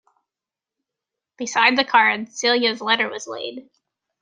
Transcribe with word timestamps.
Beside 1.37 1.77
the 1.77 1.83
card 1.85 2.29
Celia's 2.29 2.81
letter 2.81 3.07
was 3.07 3.27
laid. 3.27 3.69